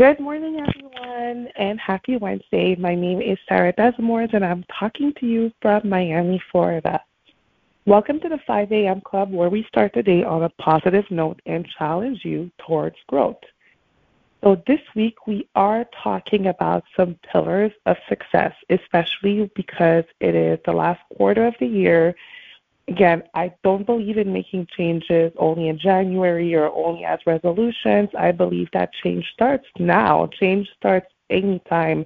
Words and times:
Good 0.00 0.18
morning, 0.18 0.58
everyone, 0.58 1.48
and 1.56 1.78
happy 1.78 2.16
Wednesday. 2.16 2.74
My 2.74 2.94
name 2.94 3.20
is 3.20 3.36
Sarah 3.46 3.74
Desamours, 3.74 4.32
and 4.32 4.42
I'm 4.42 4.64
talking 4.78 5.12
to 5.20 5.26
you 5.26 5.52
from 5.60 5.86
Miami, 5.86 6.42
Florida. 6.50 7.02
Welcome 7.84 8.18
to 8.20 8.30
the 8.30 8.38
5 8.46 8.72
a.m. 8.72 9.02
Club, 9.02 9.30
where 9.30 9.50
we 9.50 9.62
start 9.68 9.92
the 9.92 10.02
day 10.02 10.24
on 10.24 10.42
a 10.42 10.48
positive 10.48 11.04
note 11.10 11.42
and 11.44 11.68
challenge 11.78 12.24
you 12.24 12.50
towards 12.66 12.96
growth. 13.08 13.42
So, 14.42 14.62
this 14.66 14.80
week 14.96 15.26
we 15.26 15.46
are 15.54 15.84
talking 16.02 16.46
about 16.46 16.82
some 16.96 17.18
pillars 17.30 17.72
of 17.84 17.98
success, 18.08 18.54
especially 18.70 19.50
because 19.54 20.04
it 20.18 20.34
is 20.34 20.58
the 20.64 20.72
last 20.72 21.02
quarter 21.14 21.46
of 21.46 21.56
the 21.60 21.66
year 21.66 22.14
again, 22.90 23.22
I 23.34 23.52
don't 23.62 23.86
believe 23.86 24.18
in 24.18 24.32
making 24.32 24.66
changes 24.76 25.32
only 25.38 25.68
in 25.68 25.78
January 25.78 26.54
or 26.54 26.70
only 26.74 27.04
as 27.04 27.20
resolutions. 27.24 28.10
I 28.18 28.32
believe 28.32 28.68
that 28.72 28.92
change 29.02 29.24
starts 29.32 29.66
now. 29.78 30.28
Change 30.38 30.68
starts 30.76 31.06
anytime. 31.30 32.04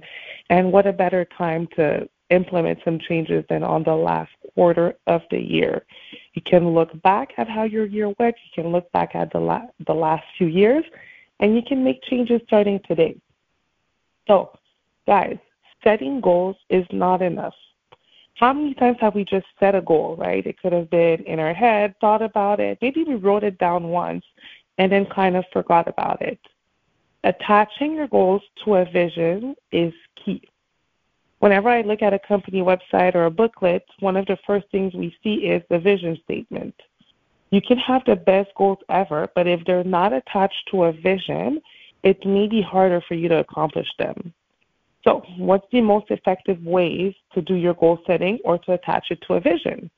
And 0.49 0.71
what 0.71 0.85
a 0.85 0.93
better 0.93 1.25
time 1.37 1.67
to 1.75 2.07
implement 2.29 2.79
some 2.85 2.99
changes 2.99 3.43
than 3.49 3.63
on 3.63 3.83
the 3.83 3.95
last 3.95 4.31
quarter 4.53 4.95
of 5.07 5.21
the 5.31 5.39
year. 5.39 5.85
You 6.33 6.41
can 6.41 6.69
look 6.69 7.01
back 7.01 7.33
at 7.37 7.49
how 7.49 7.63
your 7.63 7.85
year 7.85 8.13
went, 8.19 8.35
you 8.45 8.63
can 8.63 8.71
look 8.71 8.91
back 8.91 9.15
at 9.15 9.31
the, 9.31 9.39
la- 9.39 9.67
the 9.85 9.93
last 9.93 10.23
few 10.37 10.47
years, 10.47 10.85
and 11.39 11.55
you 11.55 11.61
can 11.67 11.83
make 11.83 12.01
changes 12.03 12.41
starting 12.47 12.79
today. 12.87 13.15
So, 14.27 14.57
guys, 15.05 15.37
setting 15.83 16.19
goals 16.19 16.55
is 16.69 16.85
not 16.91 17.21
enough 17.21 17.53
how 18.35 18.53
many 18.53 18.73
times 18.73 18.97
have 18.99 19.15
we 19.15 19.23
just 19.23 19.45
set 19.59 19.75
a 19.75 19.81
goal, 19.81 20.15
right? 20.17 20.45
It 20.45 20.59
could 20.61 20.73
have 20.73 20.89
been 20.89 21.23
in 21.23 21.39
our 21.39 21.53
head, 21.53 21.95
thought 21.99 22.21
about 22.21 22.59
it, 22.59 22.77
maybe 22.81 23.03
we 23.03 23.15
wrote 23.15 23.43
it 23.43 23.57
down 23.57 23.87
once 23.87 24.23
and 24.77 24.91
then 24.91 25.05
kind 25.05 25.37
of 25.37 25.45
forgot 25.53 25.87
about 25.87 26.21
it. 26.21 26.39
Attaching 27.23 27.95
your 27.95 28.07
goals 28.07 28.41
to 28.63 28.75
a 28.75 28.85
vision 28.85 29.55
is 29.71 29.93
key. 30.23 30.41
Whenever 31.39 31.69
I 31.69 31.81
look 31.81 32.01
at 32.01 32.13
a 32.13 32.19
company 32.19 32.61
website 32.61 33.15
or 33.15 33.25
a 33.25 33.31
booklet, 33.31 33.85
one 33.99 34.17
of 34.17 34.25
the 34.25 34.37
first 34.45 34.65
things 34.71 34.93
we 34.93 35.15
see 35.23 35.35
is 35.35 35.63
the 35.69 35.79
vision 35.79 36.19
statement. 36.23 36.75
You 37.51 37.61
can 37.61 37.77
have 37.77 38.03
the 38.05 38.15
best 38.15 38.49
goals 38.57 38.79
ever, 38.89 39.29
but 39.33 39.47
if 39.47 39.63
they're 39.65 39.83
not 39.83 40.11
attached 40.11 40.69
to 40.71 40.85
a 40.85 40.91
vision, 40.91 41.61
it 42.03 42.25
may 42.25 42.47
be 42.47 42.61
harder 42.61 43.01
for 43.07 43.13
you 43.13 43.29
to 43.29 43.39
accomplish 43.39 43.87
them. 43.97 44.33
So, 45.05 45.21
what's 45.37 45.67
the 45.71 45.81
most 45.81 46.09
effective 46.09 46.61
ways 46.63 47.13
to 47.33 47.41
do 47.41 47.53
your 47.55 47.75
goal 47.75 47.99
setting 48.07 48.39
or 48.43 48.57
to 48.59 48.73
attach 48.73 49.11
it 49.11 49.21
to 49.27 49.35
a 49.35 49.39
vision? 49.39 49.89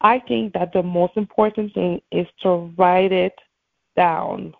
I 0.00 0.18
think 0.20 0.54
that 0.54 0.72
the 0.72 0.82
most 0.82 1.16
important 1.16 1.74
thing 1.74 2.00
is 2.10 2.26
to 2.42 2.72
write 2.76 3.12
it 3.12 3.38
down. 3.94 4.54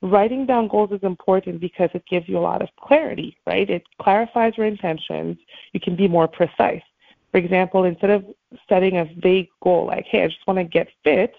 Writing 0.00 0.46
down 0.46 0.68
goals 0.68 0.90
is 0.92 1.02
important 1.02 1.60
because 1.60 1.90
it 1.92 2.04
gives 2.08 2.28
you 2.28 2.38
a 2.38 2.40
lot 2.40 2.62
of 2.62 2.68
clarity, 2.80 3.36
right? 3.46 3.68
It 3.68 3.84
clarifies 4.00 4.56
your 4.56 4.66
intentions. 4.66 5.36
You 5.72 5.80
can 5.80 5.94
be 5.94 6.08
more 6.08 6.28
precise. 6.28 6.82
For 7.30 7.38
example, 7.38 7.84
instead 7.84 8.10
of 8.10 8.24
setting 8.68 8.96
a 8.96 9.04
vague 9.18 9.48
goal 9.62 9.86
like, 9.86 10.06
hey, 10.06 10.24
I 10.24 10.28
just 10.28 10.46
want 10.46 10.58
to 10.58 10.64
get 10.64 10.88
fit, 11.04 11.34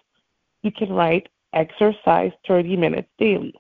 you 0.62 0.72
can 0.72 0.94
write 0.94 1.30
exercise 1.54 2.32
30 2.48 2.76
minutes 2.76 3.10
daily. 3.18 3.56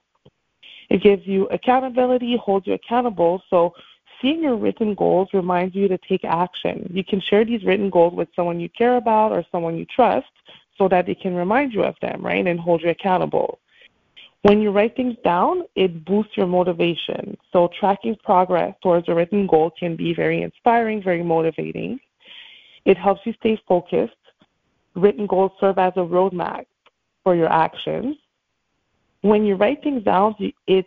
It 0.90 1.04
gives 1.04 1.26
you 1.28 1.48
accountability, 1.48 2.38
holds 2.38 2.68
you 2.68 2.74
accountable. 2.74 3.44
So 3.50 3.74
seeing 4.22 4.42
your 4.42 4.56
written 4.56 4.96
goals 4.96 5.30
reminds 5.34 5.76
you 5.76 5.88
to 5.88 5.98
take 5.98 6.26
action. 6.26 6.90
You 6.94 7.04
can 7.04 7.22
share 7.22 7.46
these 7.46 7.64
written 7.64 7.90
goals 7.90 8.14
with 8.14 8.30
someone 8.36 8.60
you 8.60 8.70
care 8.70 8.98
about 8.98 9.32
or 9.32 9.46
someone 9.52 9.78
you 9.78 9.86
trust 9.86 10.28
so 10.78 10.88
that 10.88 11.06
they 11.06 11.16
can 11.16 11.36
remind 11.36 11.74
you 11.74 11.84
of 11.84 11.96
them, 12.02 12.26
right, 12.26 12.46
and 12.46 12.60
hold 12.60 12.82
you 12.82 12.90
accountable. 12.90 13.60
When 14.44 14.62
you 14.62 14.72
write 14.72 14.96
things 14.96 15.18
down, 15.24 15.64
it 15.76 16.06
boosts 16.06 16.38
your 16.38 16.48
motivation. 16.48 17.38
So 17.52 17.70
tracking 17.78 18.16
progress 18.24 18.74
towards 18.82 19.10
a 19.10 19.14
written 19.14 19.46
goal 19.46 19.72
can 19.78 19.98
be 19.98 20.14
very 20.14 20.44
inspiring, 20.44 21.04
very 21.04 21.22
motivating. 21.22 22.00
It 22.86 22.98
helps 22.98 23.26
you 23.26 23.34
stay 23.34 23.62
focused. 23.68 24.14
Written 24.96 25.28
goals 25.28 25.52
serve 25.60 25.78
as 25.78 25.94
a 25.98 26.00
roadmap 26.00 26.66
for 27.24 27.36
your 27.36 27.52
actions 27.52 28.16
when 29.22 29.46
you 29.46 29.56
write 29.56 29.84
things 29.84 30.04
down, 30.04 30.36
it 30.68 30.86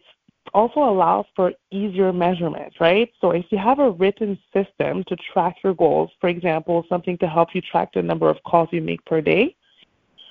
also 0.54 0.80
allows 0.80 1.26
for 1.34 1.52
easier 1.70 2.12
measurement, 2.12 2.74
right? 2.80 3.10
So 3.20 3.30
if 3.30 3.46
you 3.50 3.58
have 3.58 3.78
a 3.78 3.90
written 3.90 4.38
system 4.52 5.04
to 5.04 5.16
track 5.32 5.56
your 5.62 5.74
goals, 5.74 6.10
for 6.20 6.28
example, 6.28 6.84
something 6.88 7.16
to 7.18 7.28
help 7.28 7.54
you 7.54 7.60
track 7.60 7.92
the 7.94 8.02
number 8.02 8.28
of 8.28 8.42
calls 8.44 8.68
you 8.72 8.82
make 8.82 9.04
per 9.04 9.20
day, 9.20 9.56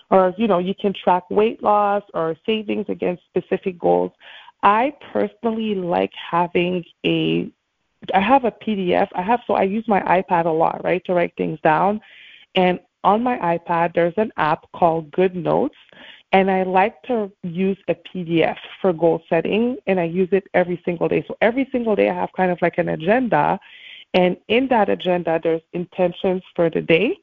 or 0.09 0.33
you 0.37 0.47
know, 0.47 0.59
you 0.59 0.75
can 0.75 0.93
track 0.93 1.29
weight 1.29 1.63
loss 1.63 2.03
or 2.13 2.35
savings 2.45 2.85
against 2.89 3.23
specific 3.25 3.79
goals. 3.79 4.11
I 4.61 4.93
personally 5.13 5.75
like 5.75 6.11
having 6.13 6.83
a 7.05 7.49
I 8.13 8.19
have 8.19 8.45
a 8.45 8.51
PDF. 8.51 9.07
I 9.13 9.21
have 9.21 9.41
so 9.47 9.53
I 9.53 9.63
use 9.63 9.87
my 9.87 10.01
iPad 10.01 10.45
a 10.45 10.49
lot, 10.49 10.83
right, 10.83 11.03
to 11.05 11.13
write 11.13 11.33
things 11.37 11.59
down. 11.61 12.01
And 12.55 12.79
on 13.03 13.23
my 13.23 13.37
iPad, 13.37 13.93
there's 13.93 14.13
an 14.17 14.31
app 14.37 14.71
called 14.73 15.11
Good 15.11 15.35
Notes, 15.35 15.75
and 16.31 16.49
I 16.49 16.63
like 16.63 17.01
to 17.03 17.31
use 17.43 17.77
a 17.87 17.95
PDF 17.95 18.57
for 18.81 18.93
goal 18.93 19.21
setting, 19.27 19.77
and 19.87 19.99
I 19.99 20.05
use 20.05 20.29
it 20.31 20.45
every 20.53 20.81
single 20.85 21.07
day. 21.07 21.23
So 21.27 21.37
every 21.41 21.67
single 21.71 21.95
day, 21.95 22.09
I 22.09 22.13
have 22.13 22.31
kind 22.33 22.51
of 22.51 22.61
like 22.61 22.77
an 22.77 22.89
agenda, 22.89 23.59
and 24.13 24.37
in 24.47 24.67
that 24.69 24.89
agenda, 24.89 25.39
there's 25.41 25.61
intentions 25.73 26.41
for 26.55 26.69
the 26.69 26.81
day, 26.81 27.17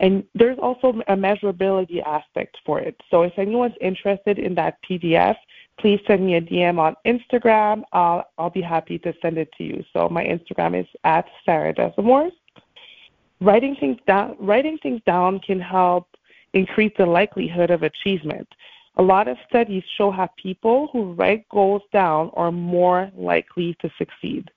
and 0.00 0.24
there's 0.34 0.58
also 0.58 0.88
a 1.08 1.16
measurability 1.16 2.02
aspect 2.02 2.56
for 2.64 2.80
it. 2.80 3.00
So 3.10 3.22
if 3.22 3.38
anyone's 3.38 3.74
interested 3.80 4.38
in 4.38 4.54
that 4.54 4.78
PDF, 4.88 5.36
please 5.78 6.00
send 6.06 6.24
me 6.24 6.34
a 6.34 6.40
DM 6.40 6.78
on 6.78 6.96
Instagram. 7.06 7.82
I'll, 7.92 8.24
I'll 8.38 8.50
be 8.50 8.62
happy 8.62 8.98
to 9.00 9.14
send 9.22 9.38
it 9.38 9.50
to 9.58 9.64
you. 9.64 9.84
So 9.92 10.08
my 10.08 10.24
Instagram 10.24 10.78
is 10.78 10.86
at 11.04 11.26
Sarah 11.44 11.74
Desamours. 11.74 12.32
Writing 13.42 13.74
things 13.76 13.98
down, 14.06 14.36
writing 14.38 14.78
things 14.82 15.00
down 15.06 15.40
can 15.40 15.58
help 15.58 16.06
increase 16.54 16.92
the 16.98 17.06
likelihood 17.06 17.70
of 17.70 17.82
achievement. 17.82 18.48
A 18.96 19.02
lot 19.02 19.28
of 19.28 19.36
studies 19.48 19.84
show 19.96 20.10
how 20.10 20.28
people 20.36 20.88
who 20.92 21.12
write 21.12 21.48
goals 21.48 21.82
down 21.92 22.30
are 22.34 22.52
more 22.52 23.10
likely 23.14 23.76
to 23.80 23.90
succeed. 23.96 24.50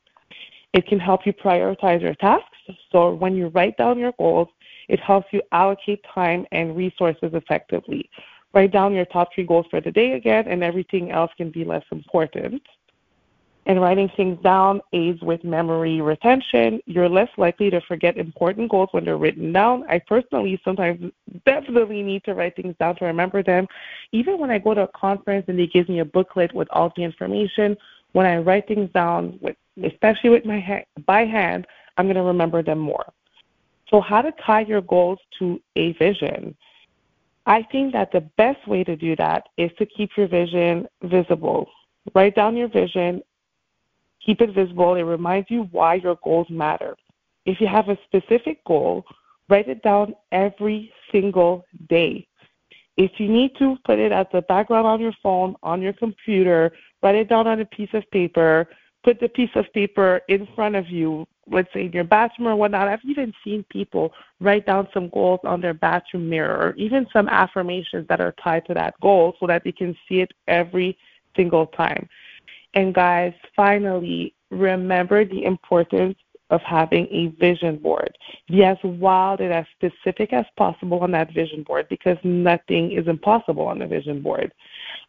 It 0.73 0.87
can 0.87 0.99
help 0.99 1.25
you 1.25 1.33
prioritize 1.33 2.01
your 2.01 2.15
tasks. 2.15 2.57
So 2.91 3.13
when 3.13 3.35
you 3.35 3.47
write 3.49 3.77
down 3.77 3.99
your 3.99 4.13
goals, 4.17 4.49
it 4.89 4.99
helps 4.99 5.27
you 5.31 5.41
allocate 5.51 6.03
time 6.13 6.45
and 6.51 6.75
resources 6.75 7.31
effectively. 7.33 8.09
Write 8.53 8.71
down 8.71 8.93
your 8.93 9.05
top 9.05 9.29
three 9.33 9.45
goals 9.45 9.65
for 9.69 9.81
the 9.81 9.91
day 9.91 10.13
again, 10.13 10.47
and 10.47 10.63
everything 10.63 11.11
else 11.11 11.31
can 11.37 11.51
be 11.51 11.63
less 11.63 11.83
important 11.91 12.61
and 13.65 13.81
writing 13.81 14.09
things 14.15 14.37
down 14.43 14.81
aids 14.91 15.21
with 15.21 15.43
memory 15.43 16.01
retention. 16.01 16.81
You're 16.85 17.09
less 17.09 17.29
likely 17.37 17.69
to 17.69 17.79
forget 17.81 18.17
important 18.17 18.69
goals 18.69 18.89
when 18.91 19.05
they're 19.05 19.17
written 19.17 19.53
down. 19.53 19.85
I 19.89 19.99
personally 19.99 20.59
sometimes 20.65 21.11
definitely 21.45 22.03
need 22.03 22.23
to 22.25 22.33
write 22.33 22.55
things 22.55 22.75
down 22.79 22.97
to 22.97 23.05
remember 23.05 23.41
them. 23.41 23.67
Even 24.11 24.37
when 24.37 24.51
I 24.51 24.57
go 24.57 24.73
to 24.73 24.81
a 24.81 24.87
conference 24.89 25.45
and 25.47 25.57
they 25.57 25.67
give 25.67 25.87
me 25.87 25.99
a 25.99 26.05
booklet 26.05 26.53
with 26.53 26.67
all 26.71 26.91
the 26.95 27.03
information, 27.03 27.77
when 28.11 28.25
I 28.25 28.37
write 28.37 28.67
things 28.67 28.89
down, 28.93 29.39
with, 29.41 29.55
especially 29.83 30.29
with 30.29 30.45
my 30.45 30.59
ha- 30.59 30.85
by 31.05 31.25
hand, 31.25 31.65
I'm 31.97 32.05
going 32.05 32.15
to 32.15 32.23
remember 32.23 32.63
them 32.63 32.79
more. 32.79 33.05
So, 33.89 34.01
how 34.01 34.21
to 34.21 34.33
tie 34.45 34.61
your 34.61 34.81
goals 34.81 35.19
to 35.39 35.61
a 35.75 35.93
vision? 35.93 36.55
I 37.45 37.63
think 37.71 37.93
that 37.93 38.11
the 38.11 38.21
best 38.37 38.65
way 38.67 38.83
to 38.83 38.95
do 38.95 39.15
that 39.17 39.49
is 39.57 39.71
to 39.77 39.85
keep 39.85 40.11
your 40.17 40.27
vision 40.27 40.87
visible. 41.03 41.69
Write 42.15 42.35
down 42.35 42.55
your 42.55 42.69
vision 42.69 43.21
Keep 44.25 44.41
it 44.41 44.53
visible. 44.53 44.95
It 44.95 45.03
reminds 45.03 45.49
you 45.51 45.67
why 45.71 45.95
your 45.95 46.17
goals 46.23 46.47
matter. 46.49 46.95
if 47.45 47.59
you 47.59 47.67
have 47.67 47.89
a 47.89 47.97
specific 48.05 48.63
goal, 48.65 49.05
write 49.49 49.67
it 49.67 49.83
down 49.83 50.15
every 50.31 50.93
single 51.11 51.65
day. 51.89 52.25
If 52.95 53.11
you 53.19 53.27
need 53.27 53.55
to, 53.57 53.77
put 53.85 53.99
it 53.99 54.11
as 54.11 54.27
the 54.31 54.43
background 54.43 54.87
on 54.87 55.01
your 55.01 55.13
phone, 55.21 55.55
on 55.63 55.81
your 55.81 55.93
computer, 55.93 56.71
write 57.01 57.15
it 57.15 57.27
down 57.27 57.47
on 57.47 57.59
a 57.59 57.65
piece 57.65 57.89
of 57.93 58.09
paper, 58.11 58.69
put 59.03 59.19
the 59.19 59.27
piece 59.27 59.49
of 59.55 59.65
paper 59.73 60.21
in 60.29 60.47
front 60.55 60.75
of 60.75 60.87
you, 60.89 61.27
let's 61.51 61.67
say 61.73 61.85
in 61.85 61.91
your 61.91 62.03
bathroom 62.03 62.47
or 62.47 62.55
whatnot. 62.55 62.87
I've 62.87 63.03
even 63.03 63.33
seen 63.43 63.65
people 63.69 64.13
write 64.39 64.65
down 64.65 64.87
some 64.93 65.09
goals 65.09 65.39
on 65.43 65.59
their 65.59 65.73
bathroom 65.73 66.29
mirror, 66.29 66.67
or 66.67 66.75
even 66.75 67.07
some 67.11 67.27
affirmations 67.27 68.07
that 68.07 68.21
are 68.21 68.33
tied 68.41 68.65
to 68.67 68.73
that 68.75 68.93
goal 69.01 69.35
so 69.39 69.47
that 69.47 69.63
they 69.63 69.71
can 69.71 69.97
see 70.07 70.21
it 70.21 70.31
every 70.47 70.97
single 71.35 71.65
time. 71.67 72.07
And 72.73 72.93
guys, 72.93 73.33
finally, 73.55 74.33
remember 74.49 75.25
the 75.25 75.43
importance 75.43 76.17
of 76.49 76.61
having 76.61 77.07
a 77.07 77.27
vision 77.39 77.77
board. 77.77 78.15
Be 78.47 78.63
as 78.63 78.77
wild 78.83 79.39
and 79.41 79.51
as 79.51 79.65
specific 79.75 80.33
as 80.33 80.45
possible 80.55 80.99
on 80.99 81.11
that 81.11 81.33
vision 81.33 81.63
board 81.63 81.87
because 81.89 82.17
nothing 82.23 82.91
is 82.91 83.07
impossible 83.07 83.65
on 83.65 83.79
the 83.79 83.87
vision 83.87 84.21
board. 84.21 84.53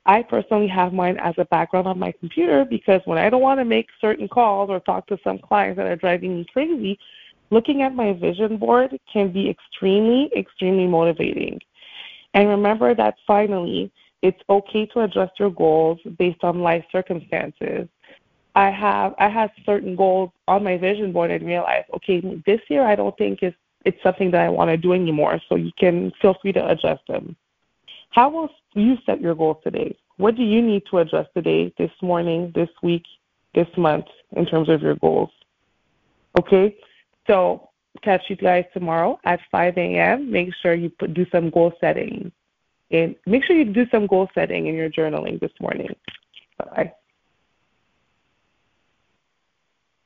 I 0.07 0.23
personally 0.23 0.69
have 0.69 0.93
mine 0.93 1.19
as 1.19 1.35
a 1.39 1.45
background 1.47 1.87
on 1.87 1.99
my 1.99 2.13
computer 2.13 2.65
because 2.65 3.01
when 3.05 3.19
I 3.19 3.29
don't 3.29 3.43
want 3.43 3.61
to 3.61 3.65
make 3.65 3.89
certain 4.01 4.29
calls 4.29 4.71
or 4.71 4.81
talk 4.81 5.07
to 5.09 5.19
some 5.23 5.39
clients 5.39 5.77
that 5.77 5.87
are 5.87 5.97
driving 5.97 6.37
me 6.37 6.47
crazy, 6.53 6.99
looking 7.51 7.83
at 7.83 7.95
my 7.95 8.13
vision 8.15 8.57
board 8.57 8.99
can 9.13 9.33
be 9.33 9.51
extremely, 9.51 10.31
extremely 10.37 10.87
motivating. 10.87 11.61
And 12.33 12.49
remember 12.49 12.95
that 12.95 13.17
finally, 13.27 13.93
it's 14.25 14.41
okay 14.49 14.87
to 14.87 15.01
adjust 15.01 15.39
your 15.39 15.51
goals 15.51 15.99
based 16.19 16.43
on 16.43 16.61
life 16.61 16.85
circumstances. 16.91 17.87
I 18.57 18.71
have 18.71 19.15
I 19.19 19.29
have 19.29 19.51
certain 19.67 19.95
goals 19.95 20.31
on 20.49 20.65
my 20.65 20.79
vision 20.79 21.13
board 21.13 21.31
and 21.31 21.45
realize, 21.45 21.85
okay, 21.97 22.21
this 22.47 22.61
year 22.71 22.87
I 22.87 22.95
don't 22.97 23.17
think 23.19 23.43
it's 23.43 23.57
it's 23.85 24.03
something 24.03 24.31
that 24.31 24.41
I 24.41 24.49
want 24.49 24.71
to 24.71 24.79
do 24.79 24.95
anymore. 24.95 25.39
So 25.49 25.57
you 25.57 25.73
can 25.79 26.11
feel 26.23 26.35
free 26.41 26.55
to 26.55 26.71
adjust 26.71 27.03
them. 27.07 27.37
How 28.11 28.31
will 28.31 28.49
you 28.73 28.97
set 29.05 29.21
your 29.21 29.35
goals 29.35 29.59
today? 29.63 29.95
What 30.17 30.37
do 30.37 30.43
you 30.43 30.63
need 30.63 30.85
to 30.91 30.99
adjust 30.99 31.29
today, 31.35 31.75
this 31.77 31.91
morning, 32.01 32.51
this 32.55 32.71
week, 32.83 33.05
this 33.55 33.69
month 33.77 34.07
in 34.37 34.47
terms 34.47 34.71
of 34.71 34.81
your 34.81 34.95
goals? 34.97 35.31
Okay, 36.39 36.77
so 37.27 37.69
catch 38.03 38.23
you 38.29 38.37
guys 38.37 38.65
tomorrow 38.73 39.19
at 39.25 39.41
5 39.51 39.77
a.m. 39.77 40.31
Make 40.31 40.55
sure 40.63 40.75
you 40.75 40.89
put, 40.89 41.13
do 41.13 41.27
some 41.31 41.51
goal 41.51 41.73
setting. 41.81 42.33
And 42.91 43.17
make 43.27 43.45
sure 43.45 43.57
you 43.57 43.65
do 43.65 43.87
some 43.91 44.07
goal 44.07 44.29
setting 44.35 44.67
in 44.67 44.75
your 44.75 44.91
journaling 44.91 45.41
this 45.41 45.53
morning. 45.61 45.95
Bye. 46.59 46.93